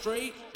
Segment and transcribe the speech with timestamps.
[0.00, 0.47] straight.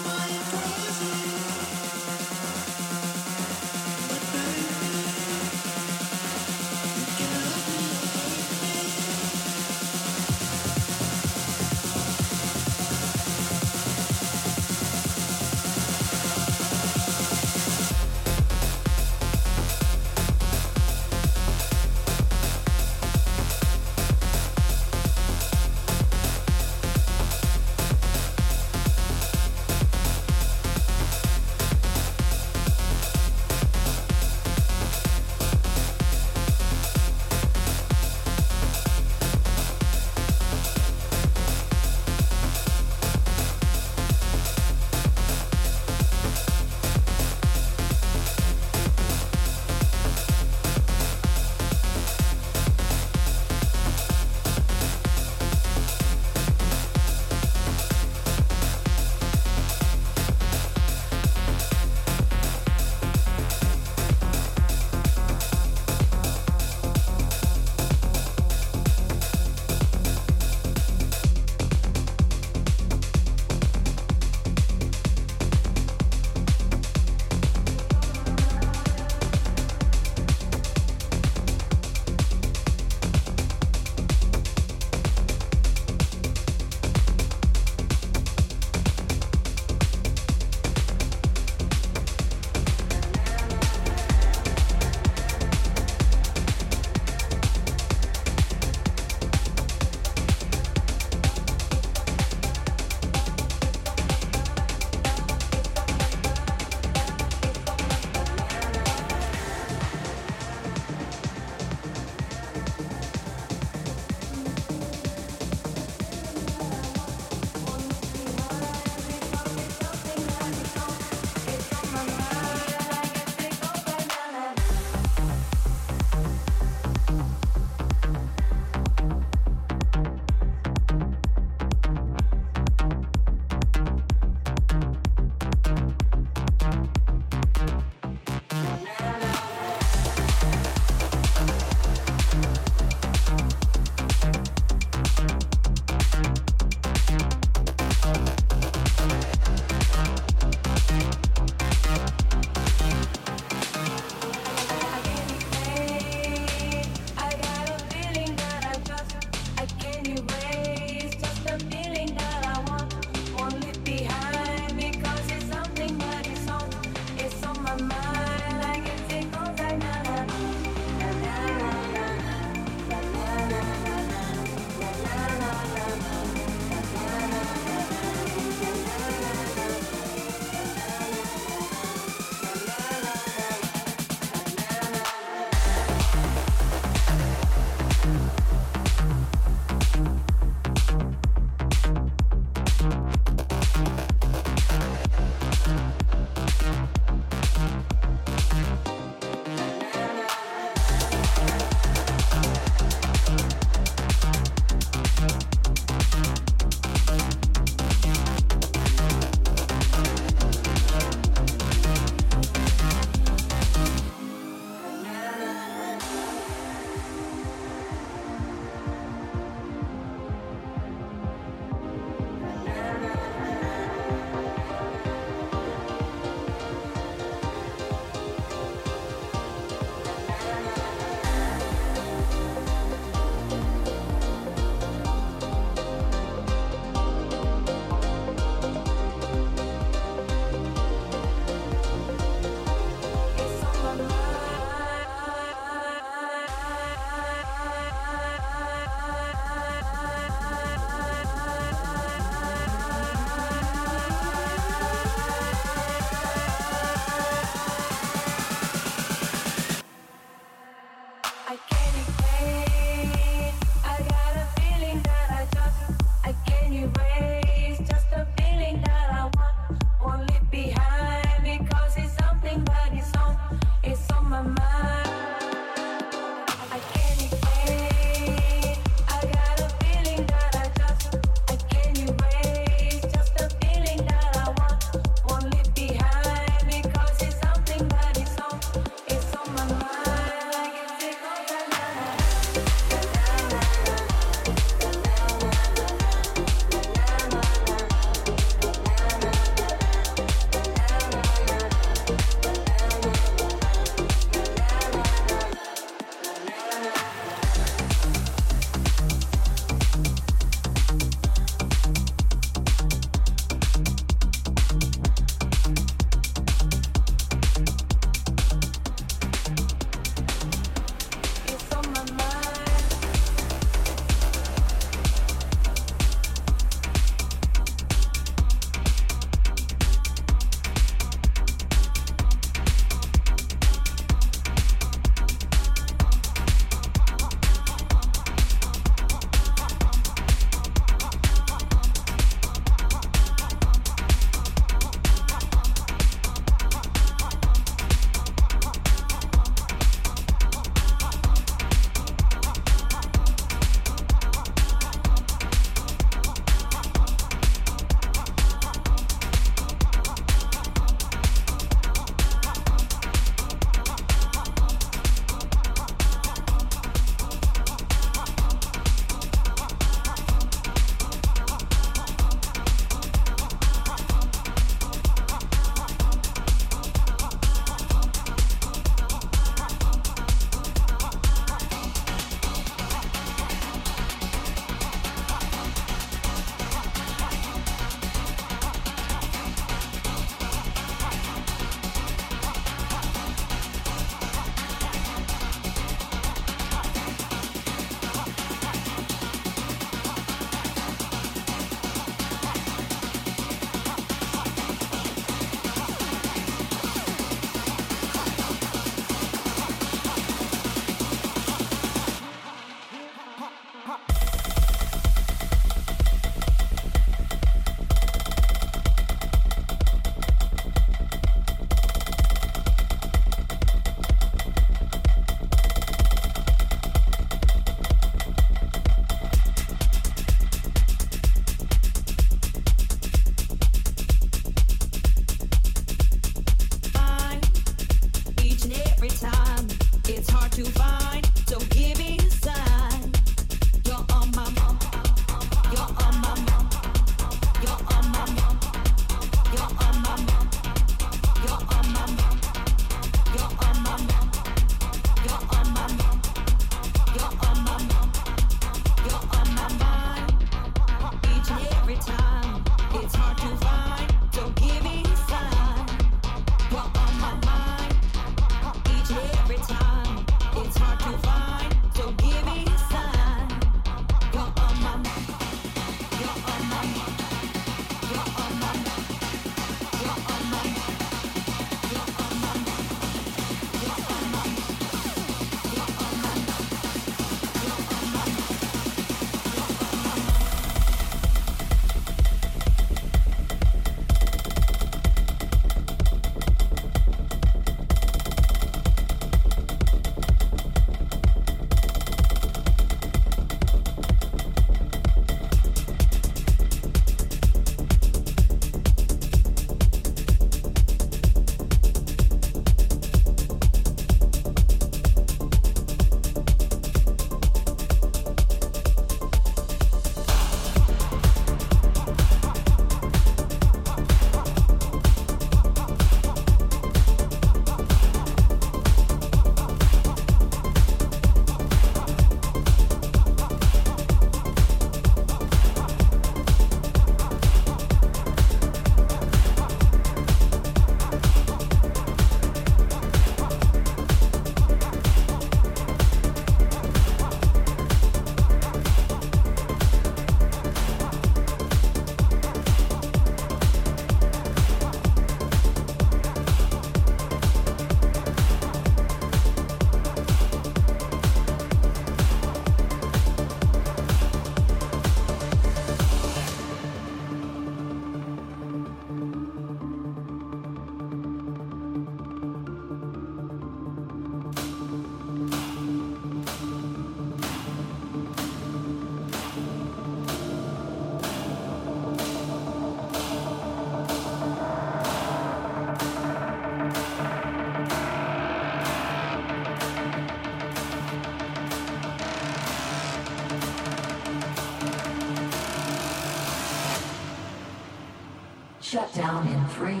[599.14, 600.00] Down in three,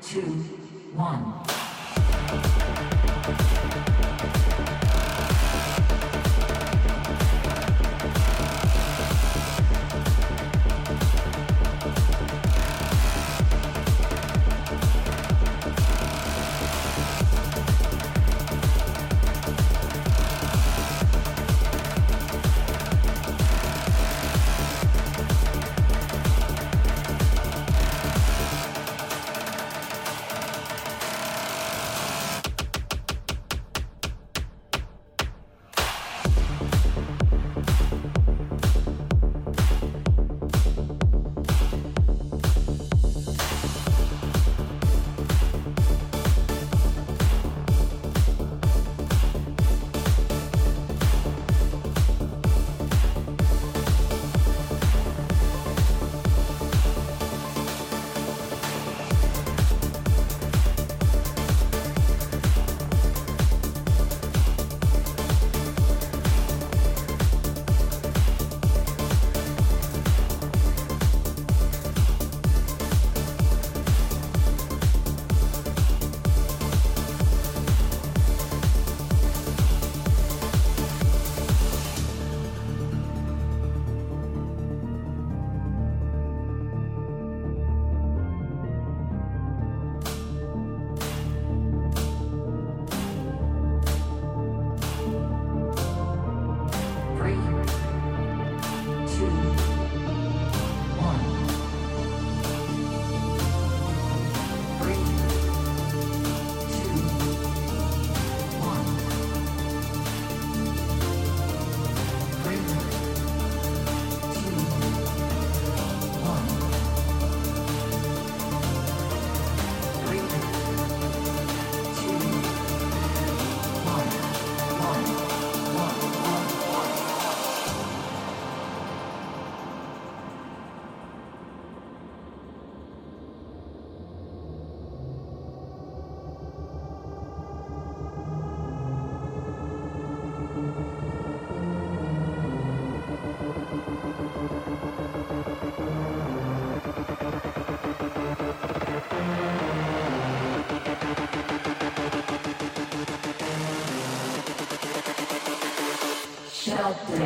[0.00, 0.22] two,
[0.94, 1.29] one.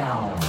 [0.05, 0.44] Shut